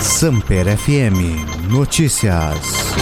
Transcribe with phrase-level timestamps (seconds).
[0.00, 2.94] Samper FM Notícias.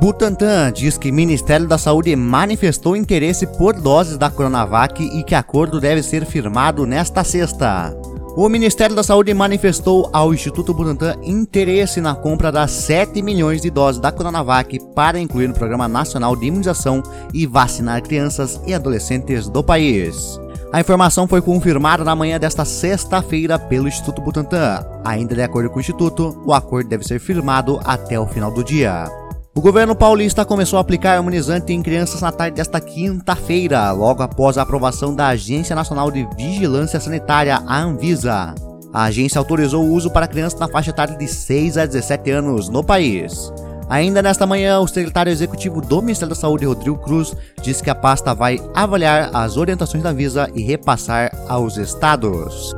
[0.00, 5.80] Butantan diz que Ministério da Saúde manifestou interesse por doses da Coronavac e que acordo
[5.80, 7.96] deve ser firmado nesta sexta.
[8.36, 13.70] O Ministério da Saúde manifestou ao Instituto Butantan interesse na compra das 7 milhões de
[13.70, 17.02] doses da Coronavac para incluir no Programa Nacional de Imunização
[17.32, 20.38] e vacinar crianças e adolescentes do país.
[20.72, 24.82] A informação foi confirmada na manhã desta sexta-feira pelo Instituto Butantan.
[25.04, 28.64] Ainda de acordo com o Instituto, o acordo deve ser firmado até o final do
[28.64, 29.04] dia.
[29.54, 34.56] O governo paulista começou a aplicar imunizante em crianças na tarde desta quinta-feira, logo após
[34.56, 38.54] a aprovação da Agência Nacional de Vigilância Sanitária, a Anvisa.
[38.94, 42.70] A agência autorizou o uso para crianças na faixa etária de 6 a 17 anos
[42.70, 43.52] no país.
[43.92, 47.94] Ainda nesta manhã, o secretário executivo do Ministério da Saúde, Rodrigo Cruz, disse que a
[47.94, 52.74] pasta vai avaliar as orientações da Anvisa e repassar aos estados.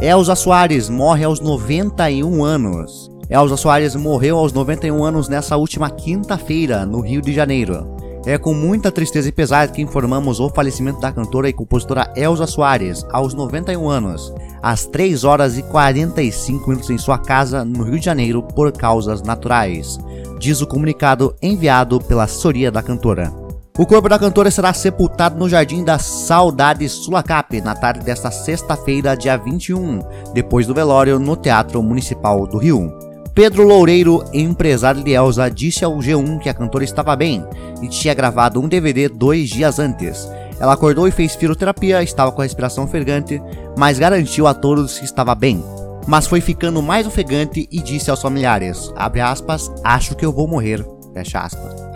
[0.00, 3.10] Elza Soares morre aos 91 anos.
[3.28, 8.01] Elza Soares morreu aos 91 anos nessa última quinta-feira, no Rio de Janeiro.
[8.24, 12.46] É com muita tristeza e pesar que informamos o falecimento da cantora e compositora Elza
[12.46, 17.98] Soares, aos 91 anos, às 3 horas e 45 minutos em sua casa, no Rio
[17.98, 19.98] de Janeiro, por causas naturais,
[20.38, 23.32] diz o comunicado enviado pela assessoria da cantora.
[23.76, 29.16] O corpo da cantora será sepultado no Jardim da Saudade Sulacap na tarde desta sexta-feira,
[29.16, 30.00] dia 21,
[30.32, 33.01] depois do velório no Teatro Municipal do Rio.
[33.34, 37.42] Pedro Loureiro, empresário de Elsa, disse ao G1 que a cantora estava bem
[37.80, 40.28] e tinha gravado um DVD dois dias antes.
[40.60, 43.42] Ela acordou e fez fisioterapia, estava com a respiração ofegante,
[43.76, 45.64] mas garantiu a todos que estava bem.
[46.06, 50.84] Mas foi ficando mais ofegante e disse aos familiares, aspas, acho que eu vou morrer.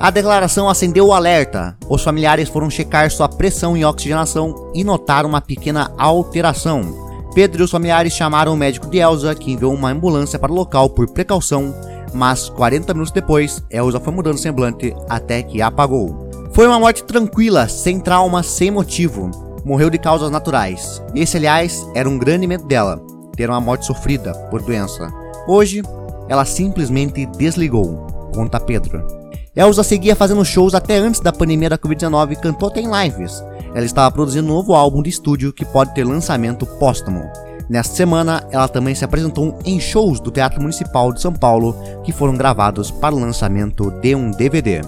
[0.00, 1.76] A declaração acendeu o alerta.
[1.86, 7.05] Os familiares foram checar sua pressão e oxigenação e notaram uma pequena alteração.
[7.36, 10.54] Pedro e os familiares chamaram o médico de Elsa, que enviou uma ambulância para o
[10.54, 11.74] local por precaução,
[12.14, 16.30] mas 40 minutos depois, Elsa foi mudando semblante até que apagou.
[16.54, 19.30] Foi uma morte tranquila, sem trauma, sem motivo.
[19.66, 21.02] Morreu de causas naturais.
[21.14, 23.04] Esse, aliás, era um grande medo dela,
[23.36, 25.12] ter uma morte sofrida por doença.
[25.46, 25.82] Hoje,
[26.30, 29.06] ela simplesmente desligou conta Pedro.
[29.54, 33.44] Elza seguia fazendo shows até antes da pandemia da Covid-19 e cantou até em lives.
[33.76, 37.30] Ela estava produzindo um novo álbum de estúdio que pode ter lançamento póstumo.
[37.68, 42.10] Nesta semana, ela também se apresentou em shows do Teatro Municipal de São Paulo que
[42.10, 44.80] foram gravados para o lançamento de um DVD.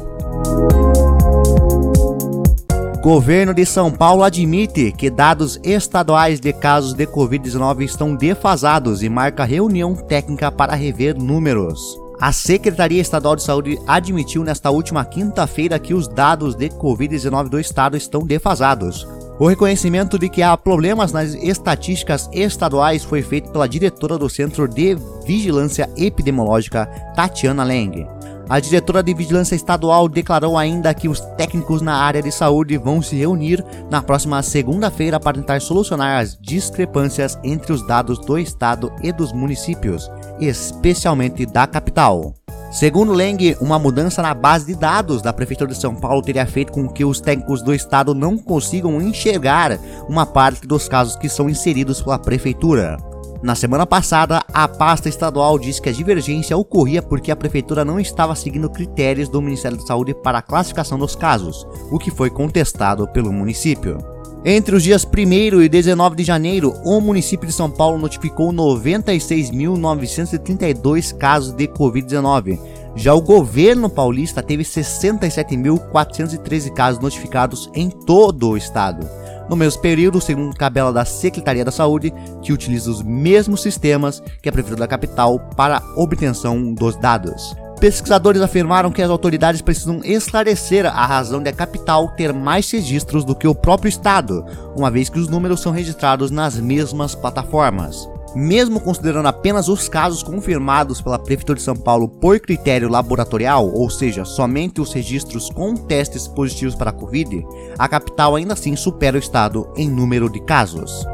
[3.02, 9.08] Governo de São Paulo admite que dados estaduais de casos de Covid-19 estão defasados e
[9.10, 12.07] marca reunião técnica para rever números.
[12.20, 17.60] A Secretaria Estadual de Saúde admitiu nesta última quinta-feira que os dados de Covid-19 do
[17.60, 19.06] estado estão defasados.
[19.38, 24.66] O reconhecimento de que há problemas nas estatísticas estaduais foi feito pela diretora do Centro
[24.66, 28.04] de Vigilância Epidemiológica, Tatiana Leng.
[28.48, 33.02] A diretora de Vigilância Estadual declarou ainda que os técnicos na área de saúde vão
[33.02, 38.90] se reunir na próxima segunda-feira para tentar solucionar as discrepâncias entre os dados do estado
[39.02, 40.10] e dos municípios,
[40.40, 42.32] especialmente da capital.
[42.70, 46.72] Segundo Leng, uma mudança na base de dados da Prefeitura de São Paulo teria feito
[46.72, 49.78] com que os técnicos do estado não consigam enxergar
[50.08, 52.96] uma parte dos casos que são inseridos pela Prefeitura.
[53.40, 58.00] Na semana passada, a pasta estadual disse que a divergência ocorria porque a prefeitura não
[58.00, 62.30] estava seguindo critérios do Ministério da Saúde para a classificação dos casos, o que foi
[62.30, 63.98] contestado pelo município.
[64.44, 71.16] Entre os dias 1 e 19 de janeiro, o município de São Paulo notificou 96.932
[71.16, 72.58] casos de Covid-19.
[72.96, 79.08] Já o governo paulista teve 67.413 casos notificados em todo o estado.
[79.48, 84.48] No mesmo período, segundo tabela da Secretaria da Saúde, que utiliza os mesmos sistemas que
[84.48, 87.56] a Prefeitura da Capital para obtenção dos dados.
[87.80, 93.24] Pesquisadores afirmaram que as autoridades precisam esclarecer a razão de a capital ter mais registros
[93.24, 94.44] do que o próprio estado,
[94.76, 98.08] uma vez que os números são registrados nas mesmas plataformas.
[98.34, 103.88] Mesmo considerando apenas os casos confirmados pela Prefeitura de São Paulo por critério laboratorial, ou
[103.88, 107.46] seja, somente os registros com testes positivos para a Covid,
[107.78, 111.06] a capital ainda assim supera o estado em número de casos.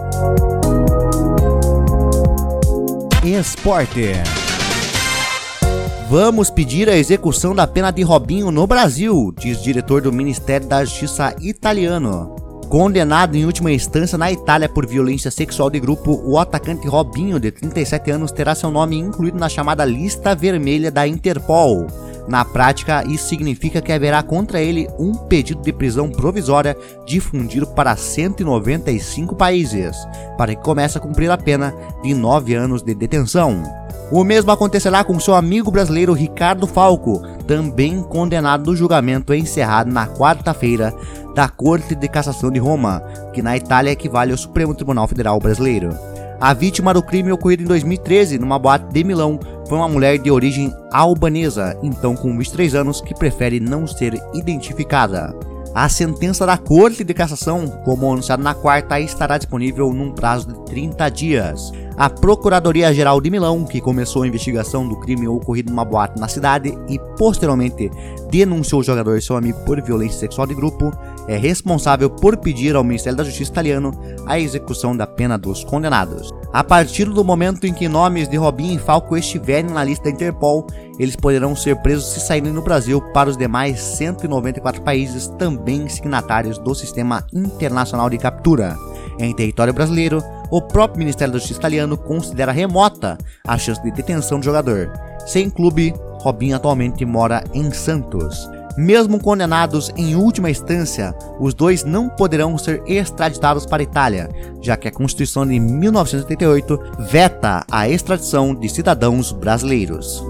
[3.25, 4.13] Esporte.
[6.11, 10.85] Vamos pedir a execução da pena de Robinho no Brasil, diz diretor do Ministério da
[10.85, 12.34] Justiça italiano.
[12.75, 17.53] Condenado em última instância na Itália por violência sexual de grupo, o atacante Robinho, de
[17.53, 21.87] 37 anos, terá seu nome incluído na chamada lista vermelha da Interpol.
[22.27, 26.77] Na prática, isso significa que haverá contra ele um pedido de prisão provisória
[27.07, 29.97] difundido para 195 países,
[30.37, 31.73] para que comece a cumprir a pena
[32.03, 33.84] de 9 anos de detenção.
[34.11, 40.07] O mesmo acontecerá com seu amigo brasileiro Ricardo Falco, também condenado no julgamento encerrado na
[40.07, 40.95] quarta-feira
[41.35, 43.03] da Corte de Cassação de Roma,
[43.33, 45.91] que na Itália equivale ao Supremo Tribunal Federal Brasileiro.
[46.41, 50.31] A vítima do crime ocorrido em 2013 numa boate de Milão foi uma mulher de
[50.31, 55.35] origem albanesa, então com 23 anos, que prefere não ser identificada.
[55.75, 60.65] A sentença da Corte de Cassação, como anunciado na quarta, estará disponível num prazo de
[60.67, 61.73] 30 dias.
[61.97, 66.79] A Procuradoria-Geral de Milão, que começou a investigação do crime ocorrido numa boate na cidade
[66.89, 67.91] e posteriormente
[68.31, 70.93] denunciou o jogador e seu amigo por violência sexual de grupo,
[71.27, 73.91] é responsável por pedir ao Ministério da Justiça italiano
[74.29, 76.31] a execução da pena dos condenados.
[76.55, 80.11] A partir do momento em que nomes de Robin e Falco estiverem na lista da
[80.11, 80.65] Interpol,
[81.01, 86.57] eles poderão ser presos se saírem no Brasil para os demais 194 países também signatários
[86.57, 88.77] do Sistema Internacional de Captura.
[89.19, 94.39] Em território brasileiro, o próprio Ministério da Justiça italiano considera remota a chance de detenção
[94.39, 94.93] do jogador.
[95.27, 98.49] Sem clube, Robinho atualmente mora em Santos.
[98.77, 104.29] Mesmo condenados em última instância, os dois não poderão ser extraditados para a Itália,
[104.61, 110.25] já que a Constituição de 1988 veta a extradição de cidadãos brasileiros.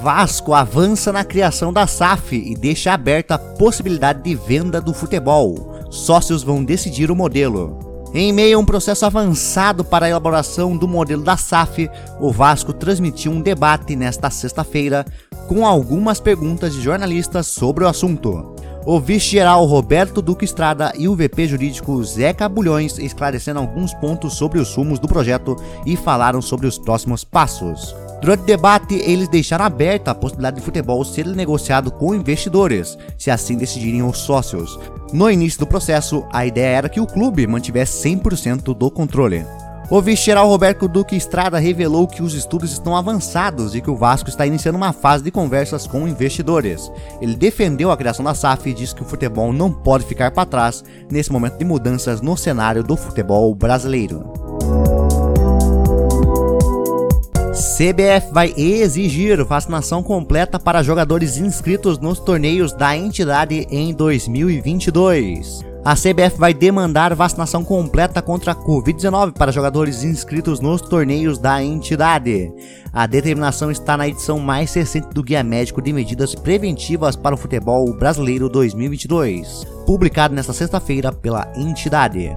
[0.00, 5.86] Vasco avança na criação da SAF e deixa aberta a possibilidade de venda do futebol.
[5.90, 7.91] Sócios vão decidir o modelo.
[8.14, 11.88] Em meio a um processo avançado para a elaboração do modelo da SAF,
[12.20, 15.06] o Vasco transmitiu um debate nesta sexta-feira
[15.48, 18.54] com algumas perguntas de jornalistas sobre o assunto.
[18.84, 24.58] O vice-geral Roberto Duque Estrada e o VP jurídico Zeca Bulhões esclareceram alguns pontos sobre
[24.58, 25.56] os sumos do projeto
[25.86, 27.94] e falaram sobre os próximos passos.
[28.22, 33.32] Durante o debate, eles deixaram aberta a possibilidade de futebol ser negociado com investidores, se
[33.32, 34.78] assim decidirem os sócios.
[35.12, 39.44] No início do processo, a ideia era que o clube mantivesse 100% do controle.
[39.90, 44.28] O vice-geral Roberto Duque Estrada revelou que os estudos estão avançados e que o Vasco
[44.28, 46.92] está iniciando uma fase de conversas com investidores.
[47.20, 50.46] Ele defendeu a criação da SAF e disse que o futebol não pode ficar para
[50.46, 54.51] trás nesse momento de mudanças no cenário do futebol brasileiro.
[57.82, 65.64] CBF vai exigir vacinação completa para jogadores inscritos nos torneios da entidade em 2022.
[65.84, 71.60] A CBF vai demandar vacinação completa contra a Covid-19 para jogadores inscritos nos torneios da
[71.60, 72.52] entidade.
[72.92, 77.38] A determinação está na edição mais recente do Guia Médico de Medidas Preventivas para o
[77.38, 82.32] Futebol Brasileiro 2022, publicado nesta sexta-feira pela entidade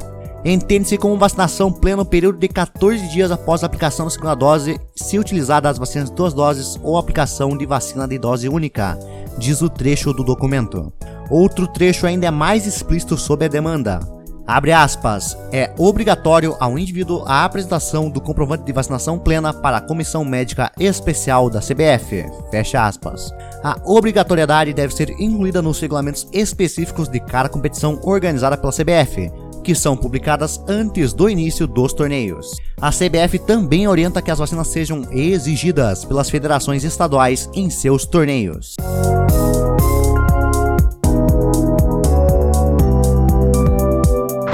[0.54, 4.80] entende-se como vacinação plena no período de 14 dias após a aplicação da segunda dose,
[4.96, 8.98] se utilizada as vacinas de duas doses ou aplicação de vacina de dose única,
[9.38, 10.94] diz o trecho do documento.
[11.30, 14.00] Outro trecho ainda é mais explícito sobre a demanda.
[14.48, 19.82] Abre aspas, é obrigatório ao indivíduo a apresentação do comprovante de vacinação plena para a
[19.82, 22.24] Comissão Médica Especial da CBF.
[22.52, 23.34] Fecha aspas.
[23.64, 29.32] A obrigatoriedade deve ser incluída nos regulamentos específicos de cada competição organizada pela CBF,
[29.66, 32.52] que são publicadas antes do início dos torneios.
[32.80, 38.76] A CBF também orienta que as vacinas sejam exigidas pelas federações estaduais em seus torneios.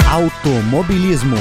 [0.10, 1.36] Automobilismo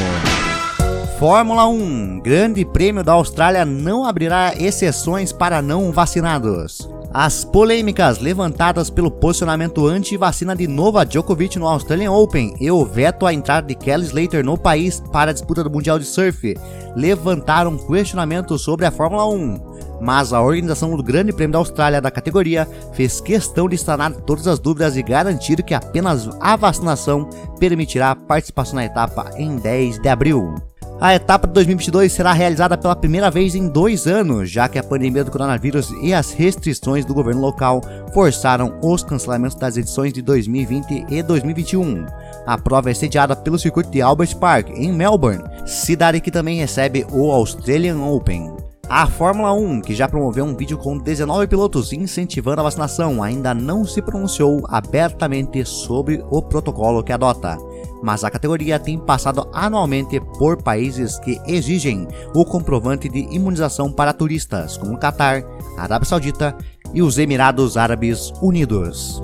[1.21, 6.89] Fórmula 1 Grande Prêmio da Austrália não abrirá exceções para não vacinados.
[7.13, 13.27] As polêmicas levantadas pelo posicionamento anti-vacina de Nova Djokovic no Australian Open e o veto
[13.27, 16.55] à entrada de Kelly Slater no país para a disputa do Mundial de Surf
[16.95, 19.99] levantaram questionamentos sobre a Fórmula 1.
[20.01, 24.47] Mas a organização do Grande Prêmio da Austrália da categoria fez questão de sanar todas
[24.47, 29.99] as dúvidas e garantir que apenas a vacinação permitirá a participação na etapa em 10
[29.99, 30.70] de abril.
[31.01, 34.83] A etapa de 2022 será realizada pela primeira vez em dois anos, já que a
[34.83, 37.81] pandemia do coronavírus e as restrições do governo local
[38.13, 42.05] forçaram os cancelamentos das edições de 2020 e 2021.
[42.47, 47.07] A prova é sediada pelo circuito de Albert Park, em Melbourne, cidade que também recebe
[47.11, 48.55] o Australian Open.
[48.87, 53.55] A Fórmula 1, que já promoveu um vídeo com 19 pilotos incentivando a vacinação, ainda
[53.55, 57.57] não se pronunciou abertamente sobre o protocolo que adota
[58.03, 64.13] mas a categoria tem passado anualmente por países que exigem o comprovante de imunização para
[64.13, 65.43] turistas, como Catar,
[65.77, 66.57] Arábia Saudita
[66.93, 69.21] e os Emirados Árabes Unidos.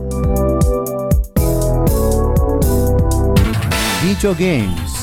[4.03, 4.97] Videogames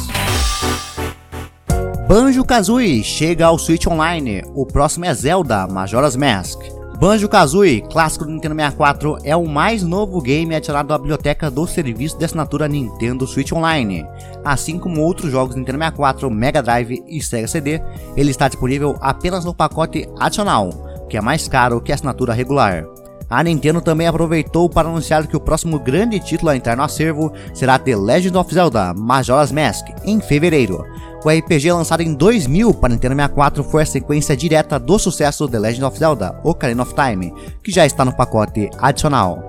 [2.07, 4.43] Banjo-Kazooie chega ao Switch Online.
[4.53, 6.59] O próximo é Zelda Majora's Mask.
[6.99, 12.17] Banjo-Kazooie, clássico do Nintendo 64, é o mais novo game adicionado à biblioteca do serviço
[12.17, 14.05] de assinatura Nintendo Switch Online.
[14.45, 17.81] Assim como outros jogos Nintendo 64, Mega Drive e Sega CD,
[18.15, 20.69] ele está disponível apenas no pacote adicional,
[21.09, 22.85] que é mais caro que a assinatura regular.
[23.29, 27.33] A Nintendo também aproveitou para anunciar que o próximo grande título a entrar no acervo
[27.53, 30.85] será The Legend of Zelda Majora's Mask, em fevereiro.
[31.25, 35.57] O RPG lançado em 2000 para Nintendo 64 foi a sequência direta do sucesso The
[35.57, 39.41] Legend of Zelda Ocarina of Time, que já está no pacote adicional.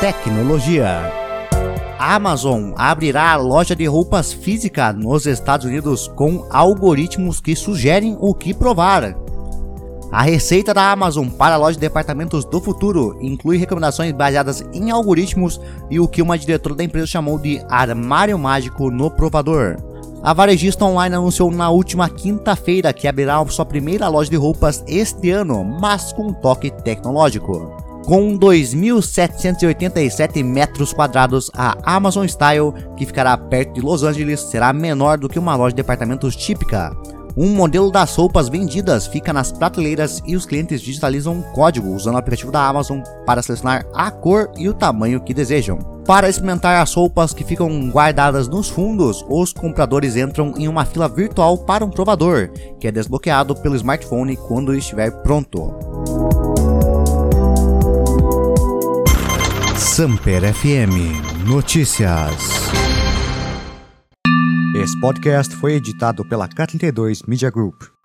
[0.00, 1.20] Tecnologia
[1.98, 8.16] a Amazon abrirá a loja de roupas física nos Estados Unidos com algoritmos que sugerem
[8.18, 9.14] o que provar.
[10.12, 14.90] A receita da Amazon para a loja de departamentos do futuro inclui recomendações baseadas em
[14.90, 19.76] algoritmos e o que uma diretora da empresa chamou de armário mágico no provador.
[20.20, 25.30] A varejista online anunciou na última quinta-feira que abrirá sua primeira loja de roupas este
[25.30, 27.70] ano, mas com um toque tecnológico.
[28.04, 35.18] Com 2.787 metros quadrados, a Amazon Style, que ficará perto de Los Angeles, será menor
[35.18, 36.90] do que uma loja de departamentos típica.
[37.36, 42.14] Um modelo das roupas vendidas fica nas prateleiras e os clientes digitalizam um código usando
[42.16, 45.78] o aplicativo da Amazon para selecionar a cor e o tamanho que desejam.
[46.06, 51.08] Para experimentar as roupas que ficam guardadas nos fundos, os compradores entram em uma fila
[51.08, 55.72] virtual para um provador, que é desbloqueado pelo smartphone quando estiver pronto.
[59.76, 62.89] Samper FM Notícias.
[64.90, 67.99] Esse podcast foi editado pela K32 Media Group.